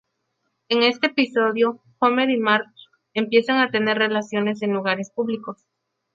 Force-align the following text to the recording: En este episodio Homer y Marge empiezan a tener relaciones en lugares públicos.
En 0.69 0.81
este 0.81 1.05
episodio 1.05 1.79
Homer 1.99 2.31
y 2.31 2.37
Marge 2.39 2.71
empiezan 3.13 3.59
a 3.59 3.69
tener 3.69 3.99
relaciones 3.99 4.63
en 4.63 4.73
lugares 4.73 5.11
públicos. 5.11 5.57